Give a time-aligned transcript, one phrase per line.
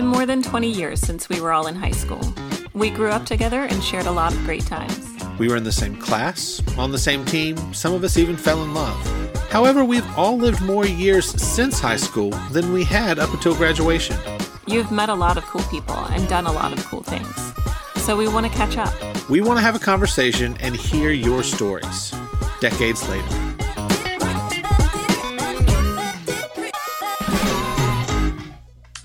[0.00, 2.22] been more than 20 years since we were all in high school.
[2.72, 4.98] We grew up together and shared a lot of great times.
[5.38, 8.62] We were in the same class, on the same team, some of us even fell
[8.62, 8.96] in love.
[9.50, 14.16] However, we've all lived more years since high school than we had up until graduation.
[14.66, 17.36] You've met a lot of cool people and done a lot of cool things.
[18.02, 18.94] So we want to catch up.
[19.28, 22.14] We want to have a conversation and hear your stories
[22.60, 23.49] decades later.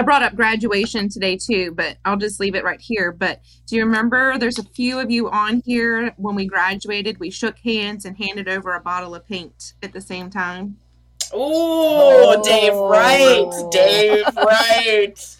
[0.00, 3.12] I brought up graduation today too, but I'll just leave it right here.
[3.12, 7.30] But do you remember there's a few of you on here when we graduated, we
[7.30, 10.78] shook hands and handed over a bottle of paint at the same time?
[11.34, 13.70] Oh, Dave Wright.
[13.70, 15.36] Dave Wright.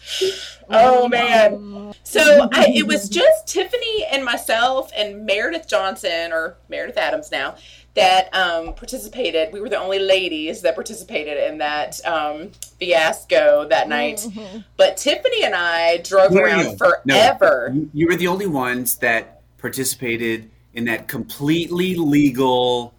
[0.69, 1.95] Oh, man.
[2.03, 7.55] So I, it was just Tiffany and myself and Meredith Johnson, or Meredith Adams now,
[7.93, 9.51] that um, participated.
[9.51, 14.17] We were the only ladies that participated in that um, fiasco that night.
[14.17, 14.59] Mm-hmm.
[14.77, 17.71] But Tiffany and I drove no, around no, forever.
[17.73, 22.93] No, you were the only ones that participated in that completely legal,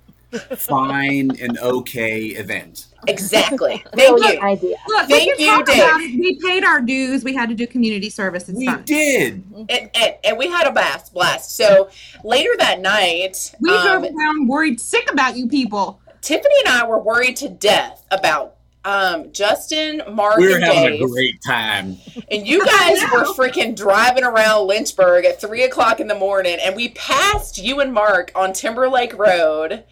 [0.57, 2.87] fine, and okay event.
[3.09, 3.83] Exactly.
[3.95, 4.41] Thank you.
[4.41, 4.77] Idea.
[4.89, 6.21] Look, Thank you, Dave.
[6.21, 7.25] We paid our dues.
[7.25, 8.49] We had to do community service.
[8.49, 8.83] It's we fun.
[8.85, 9.45] did.
[9.55, 11.13] And, and, and, we had a blast.
[11.13, 11.57] Blast.
[11.57, 11.91] So
[12.25, 16.01] later that night, we um, drove around worried sick about you people.
[16.21, 20.93] Tiffany and I were worried to death about um, Justin, Mark, we were and having
[20.99, 21.03] Dave.
[21.03, 21.97] a great time.
[22.31, 26.75] And you guys were freaking driving around Lynchburg at three o'clock in the morning, and
[26.77, 29.85] we passed you and Mark on Timberlake Road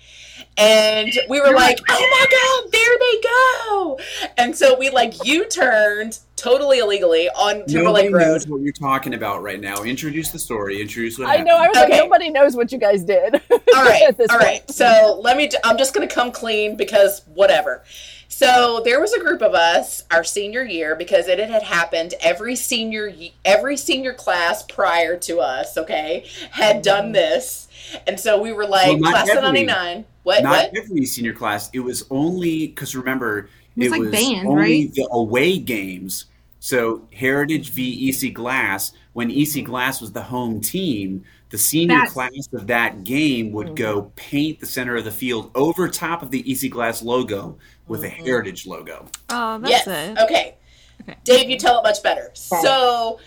[0.56, 2.26] and we were like, "Oh my
[2.64, 3.98] god, there they go!"
[4.36, 8.20] And so we like U-turned totally illegally on Timberlake nobody Road.
[8.32, 9.82] Knows what you're talking about right now?
[9.84, 10.80] Introduce the story.
[10.80, 11.46] Introduce what I happened.
[11.48, 11.56] know.
[11.56, 11.90] I was Okay.
[11.90, 13.34] like, nobody knows what you guys did.
[13.50, 14.30] All right, at all point.
[14.42, 14.70] right.
[14.70, 15.48] So let me.
[15.64, 17.84] I'm just gonna come clean because whatever.
[18.32, 22.54] So there was a group of us our senior year because it had happened every
[22.54, 25.76] senior ye- every senior class prior to us.
[25.76, 27.68] Okay, had oh, done this,
[28.06, 30.04] and so we were like Well, not class of '99.
[30.22, 30.42] What?
[30.44, 30.76] Not what?
[30.76, 31.70] every senior class.
[31.72, 34.94] It was only because remember It was it like was band, only right?
[34.94, 36.26] the away games.
[36.60, 38.92] So Heritage v EC Glass.
[39.12, 43.68] When EC Glass was the home team, the senior That's- class of that game would
[43.68, 43.74] mm-hmm.
[43.74, 48.04] go paint the center of the field over top of the EC Glass logo with
[48.04, 48.24] a mm-hmm.
[48.24, 49.06] Heritage logo.
[49.30, 49.86] Oh, that's yes.
[49.88, 50.18] it.
[50.18, 50.56] Okay.
[51.02, 51.16] Okay.
[51.24, 52.30] Dave, you tell it much better.
[52.34, 53.18] So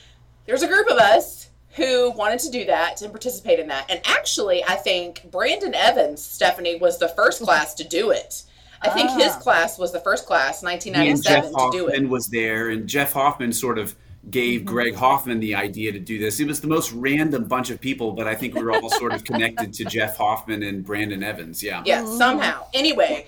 [0.45, 3.89] there's a group of us who wanted to do that and participate in that.
[3.89, 7.45] And actually, I think Brandon Evans, Stephanie, was the first mm-hmm.
[7.45, 8.43] class to do it.
[8.83, 9.39] I think his Ah.
[9.39, 12.09] class was the first class, He and Jeff 1997, to do Hoffman it.
[12.09, 13.95] was there, and Jeff Hoffman sort of
[14.29, 14.69] gave Mm-hmm.
[14.69, 16.39] Greg Hoffman the idea to do this.
[16.39, 19.13] It was the most random bunch of people, but I think we were all sort
[19.13, 21.61] of connected to Jeff Hoffman and Brandon Evans.
[21.61, 21.81] Yeah.
[21.85, 22.65] Yeah, somehow.
[22.73, 23.25] Anyway,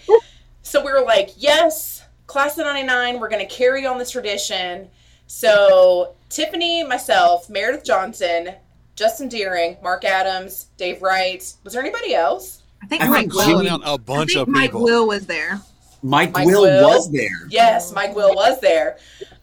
[0.61, 4.89] so we were like, yes, class of 99, we're going to carry on this tradition.
[5.27, 8.53] So Tiffany, myself, Meredith Johnson,
[8.95, 11.43] Justin Deering, Mark Adams, Dave Wright.
[11.63, 12.61] Was there anybody else?
[12.85, 13.41] I think I Mike think Will.
[13.41, 14.83] Jimmy- Calling out a I bunch think of Mike people.
[14.83, 15.59] Will was there.
[16.03, 16.87] Mike, Mike Will, Will?
[16.89, 17.47] was there.
[17.49, 18.97] Yes, Mike Will was there.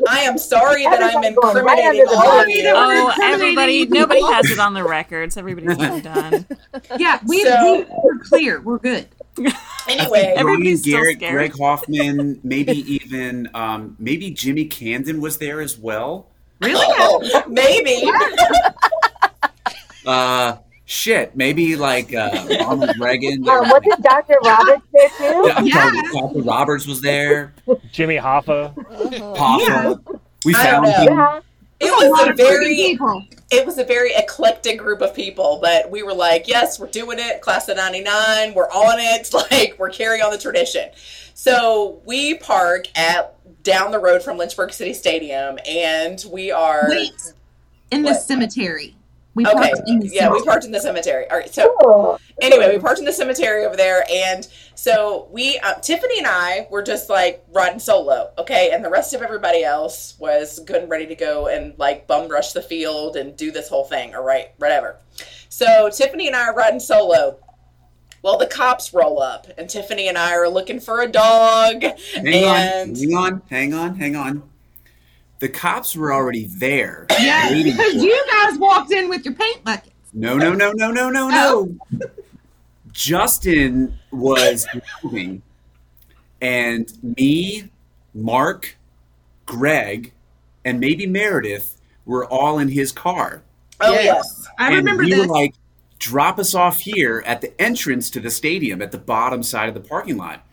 [0.09, 2.55] I am sorry that I'm Everyone's going incriminating under all of bus.
[2.55, 2.73] you.
[2.73, 5.37] Oh, everybody, nobody has it on the records.
[5.37, 6.47] Everybody's done.
[6.99, 8.61] Yeah, we, So- we we're clear.
[8.61, 9.09] We're good.
[9.89, 11.19] Anyway, Brian Everybody's still scared.
[11.35, 16.29] Greg Hoffman, maybe even um, maybe Jimmy Camden was there as well.
[16.61, 16.85] Really?
[17.01, 18.09] oh, maybe.
[20.07, 20.57] Uh,
[20.93, 23.49] shit, maybe like uh, Ronald Reagan.
[23.49, 24.37] Um, wasn't Dr.
[24.45, 25.45] Roberts there too?
[25.47, 26.03] Yeah, Yeah.
[26.13, 26.43] Dr.
[26.43, 27.55] Roberts was there.
[27.91, 28.75] Jimmy Hoffa.
[29.35, 30.21] Hoffa.
[30.45, 31.19] We found don't him.
[31.19, 31.41] Yeah.
[31.81, 32.99] It was a of very
[33.51, 37.19] it was a very eclectic group of people, but we were like, yes, we're doing
[37.19, 37.41] it.
[37.41, 39.31] Class of 99, we're on it.
[39.51, 40.91] Like, we're carrying on the tradition.
[41.35, 46.85] So we park at down the road from Lynchburg City Stadium, and we are.
[46.89, 47.33] Wait,
[47.91, 48.95] in the cemetery.
[49.35, 51.29] We Okay, parked in the yeah, we parked in the cemetery.
[51.31, 52.21] All right, so Cool.
[52.43, 56.67] anyway, we parked in the cemetery over there, and so we, uh, Tiffany and I,
[56.71, 60.91] were just like riding solo, okay, and the rest of everybody else was good and
[60.91, 64.23] ready to go and like bum rush the field and do this whole thing, all
[64.23, 64.99] right, whatever.
[65.49, 67.39] So Tiffany and I are riding solo.
[68.23, 72.27] Well, the cops roll up, and Tiffany and I are looking for a dog, Hang
[72.27, 74.52] and on, hang on, hang on, hang on.
[75.43, 77.05] The cops were already there.
[77.19, 79.91] Yeah, because you guys walked in with your paint buckets.
[80.15, 81.69] No, no, no, no, no, no, Oh.
[81.91, 82.07] no.
[82.93, 84.67] Justin was
[85.03, 85.43] moving,
[86.41, 87.71] and me,
[88.15, 88.77] Mark,
[89.47, 90.13] Greg,
[90.65, 93.43] and maybe Meredith were all in his car.
[93.81, 94.05] oh Yes.
[94.05, 95.27] yes, I and remember we this.
[95.27, 95.55] were like,
[95.99, 99.75] drop us off here at the entrance to the stadium at the bottom side of
[99.75, 100.47] the parking lot.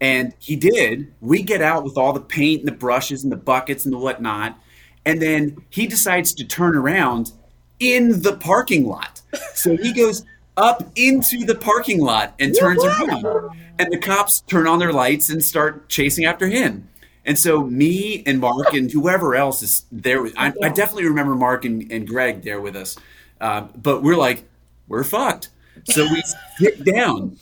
[0.00, 1.12] And he did.
[1.20, 3.98] We get out with all the paint and the brushes and the buckets and the
[3.98, 4.58] whatnot.
[5.06, 7.32] And then he decides to turn around
[7.78, 9.22] in the parking lot.
[9.54, 10.24] So he goes
[10.56, 13.50] up into the parking lot and turns around.
[13.78, 16.88] And the cops turn on their lights and start chasing after him.
[17.24, 21.64] And so me and Mark and whoever else is there, I, I definitely remember Mark
[21.64, 22.96] and, and Greg there with us.
[23.40, 24.44] Uh, but we're like,
[24.88, 25.48] we're fucked.
[25.84, 26.22] So we
[26.58, 27.36] sit down.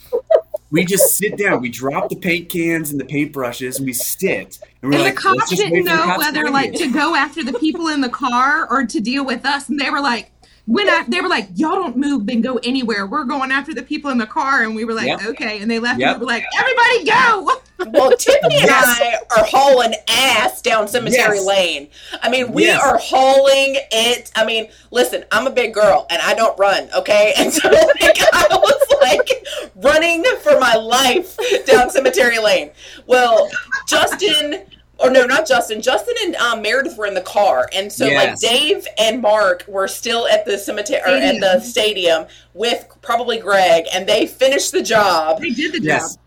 [0.72, 1.60] We just sit down.
[1.60, 4.58] We drop the paint cans and the paintbrushes and we sit.
[4.80, 6.90] And we're And like, the cops didn't wait for the know cops whether like to
[6.90, 9.68] go after the people in the car or to deal with us.
[9.68, 10.32] And they were like,
[10.66, 13.06] when I, they were like, y'all don't move and go anywhere.
[13.06, 14.62] We're going after the people in the car.
[14.62, 15.22] And we were like, Yep.
[15.26, 15.60] okay.
[15.60, 16.00] And they left.
[16.00, 16.08] Yep.
[16.10, 17.60] And we were like, everybody go.
[17.90, 18.84] Well, Tiffany and Yes.
[19.00, 21.46] I are hauling ass down Cemetery Yes.
[21.46, 21.88] Lane.
[22.22, 22.80] I mean, we Yes.
[22.82, 24.30] are hauling it.
[24.36, 27.34] I mean, listen, I'm a big girl and I don't run, okay?
[27.38, 29.46] And so like, I was like
[29.76, 31.36] running for my life
[31.66, 32.70] down Cemetery Lane.
[33.06, 33.48] Well,
[33.88, 34.62] Justin.
[34.98, 35.82] Or no, not Justin.
[35.82, 39.88] Justin and um, Meredith were in the car, and so like Dave and Mark were
[39.88, 44.80] still at the cemetery or at the stadium with probably Greg, and they finished the
[44.82, 45.40] job.
[45.40, 46.12] They did the Yes.
[46.14, 46.21] job.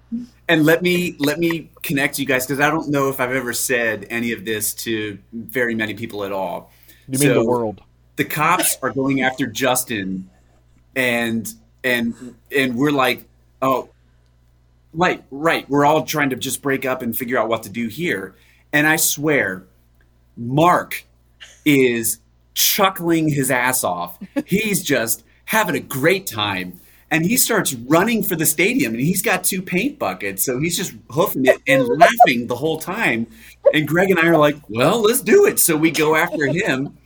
[0.48, 3.52] And let me let me connect you guys because I don't know if I've ever
[3.54, 6.72] said any of this to very many people at all.
[7.08, 7.82] You mean So- the world?
[8.18, 10.30] the cops are going after Justin,
[10.96, 11.52] and
[11.84, 13.26] and and we're like,
[13.62, 13.90] oh,
[14.94, 15.70] right, right.
[15.70, 18.36] We're all trying to just break up and figure out what to do here.
[18.72, 19.64] And I swear,
[20.38, 21.04] Mark
[21.66, 22.20] is
[22.54, 24.18] chuckling his ass off.
[24.46, 26.80] He's just having a great time.
[27.12, 30.76] And he starts running for the stadium, and he's got two paint buckets, so he's
[30.76, 33.28] just hoofing it and laughing the whole time.
[33.74, 36.98] And Greg and I are like, "Well, let's do it." So we go after him,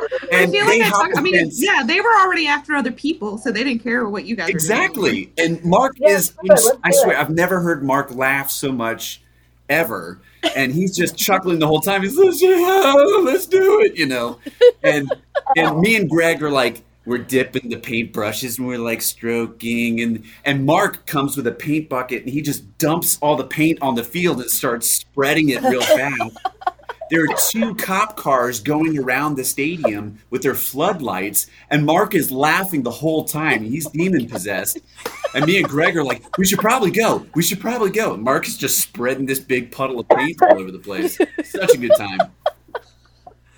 [0.32, 1.60] I and feel like I, talk, I mean, fence.
[1.62, 4.62] yeah, they were already after other people, so they didn't care what you guys were
[4.62, 4.88] doing.
[4.90, 5.32] Exactly.
[5.38, 7.20] And Mark Yeah, is, let's do it, let's I swear, it.
[7.20, 9.22] I've never heard Mark laugh so much
[9.68, 10.20] ever.
[10.56, 12.02] And he's just chuckling the whole time.
[12.02, 14.38] He's like, yeah, let's do it, you know.
[14.82, 15.12] And
[15.56, 20.24] and me and Greg are like, we're dipping the paintbrushes and we're like stroking and
[20.44, 23.94] and Mark comes with a paint bucket and he just dumps all the paint on
[23.94, 26.36] the field and starts spreading it real fast.
[27.10, 32.30] There are two cop cars going around the stadium with their floodlights, and Mark is
[32.30, 33.62] laughing the whole time.
[33.62, 34.78] He's demon possessed.
[35.34, 37.26] And me and Greg are like, we should probably go.
[37.34, 38.12] We should probably go.
[38.12, 41.16] And Mark is just spreading this big puddle of paint all over the place.
[41.44, 42.18] Such a good time.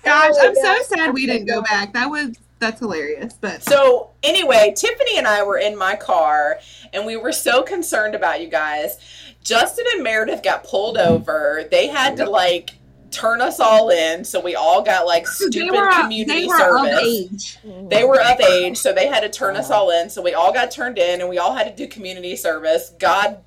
[0.03, 1.91] Gosh, I'm so sad we didn't go back.
[1.91, 3.33] That was that's hilarious.
[3.33, 6.59] But So anyway, Tiffany and I were in my car,
[6.93, 8.99] and we were so concerned about you guys.
[9.43, 11.67] Justin and Meredith got pulled over.
[11.69, 12.75] They had to like
[13.09, 16.57] turn us all in, so we all got like stupid were uh, community they were
[16.57, 16.93] service.
[16.93, 17.57] of age.
[17.89, 20.09] They were of age, so they had to turn us all in.
[20.09, 22.93] So we all got turned in, and we all had to do community service.
[22.99, 23.39] God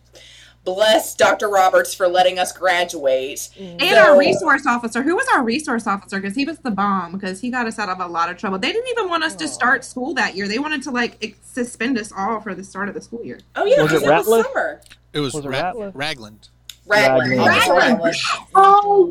[0.64, 1.48] bless Dr.
[1.48, 3.50] Roberts for letting us graduate.
[3.58, 3.72] Mm.
[3.82, 7.12] And So- our resource officer, who was our resource officer, because he was the bomb,
[7.12, 8.58] because he got us out of a lot of trouble.
[8.58, 10.48] They didn't even want us to start school that year.
[10.48, 13.40] They wanted to like ex- suspend us all for the start of the school year.
[13.56, 14.44] Oh yeah, Was it it, was Ratliff?
[14.44, 14.80] summer.
[15.12, 15.92] It was, Was it Rag- Ratliff?
[15.94, 16.48] Ragland.
[16.86, 17.38] Raglan.
[17.38, 17.76] Raglan.
[17.76, 18.14] Raglan.
[18.54, 19.10] Oh,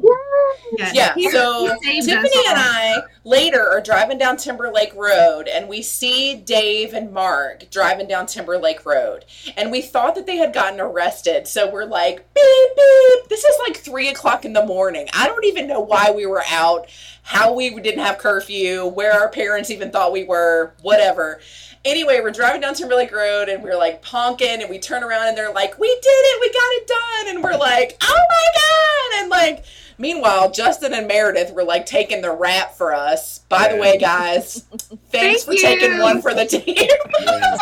[0.77, 2.57] Yeah, so Tiffany and.
[2.57, 8.25] I later are driving down Timberlake Road and we see Dave and Mark driving down
[8.25, 9.25] Timberlake Road.
[9.55, 11.47] And we thought that they had gotten arrested.
[11.47, 13.29] So we're like, beep, beep.
[13.29, 15.07] This is like three o'clock in the morning.
[15.13, 16.89] I don't even know why we were out,
[17.23, 21.39] how we didn't have curfew, where our parents even thought we were, whatever.
[21.85, 25.37] Anyway, we're driving down Timberlake Road and we're like honking and we turn around and
[25.37, 27.35] they're like, we did it, we got it done.
[27.35, 29.21] And we're like, oh my God.
[29.21, 29.65] And like,
[29.97, 33.39] Meanwhile, Justin and Meredith were like taking the rap for us.
[33.49, 34.61] By the way, guys,
[35.11, 36.75] thanks Thank for taking one for the team.
[37.21, 37.57] Yeah.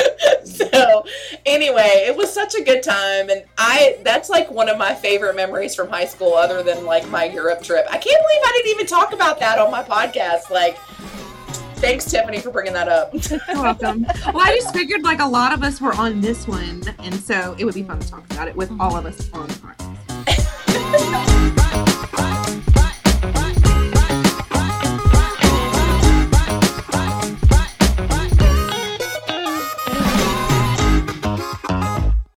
[0.44, 1.04] so,
[1.46, 5.36] anyway, it was such a good time, and I that's like one of my favorite
[5.36, 7.86] memories from high school, other than like my Europe trip.
[7.90, 10.50] I can't believe I didn't even talk about that on my podcast.
[10.50, 10.78] Like,
[11.76, 13.12] thanks Tiffany for bringing that up.
[13.12, 14.06] You're welcome.
[14.32, 17.54] well, I just figured like a lot of us were on this one, and so
[17.58, 19.54] it would be fun to talk about it with all of us on the
[20.92, 21.22] podcast.